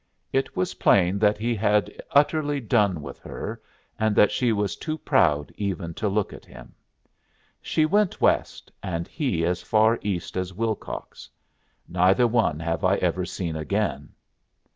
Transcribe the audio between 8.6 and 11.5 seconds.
and he as far east as Willcox.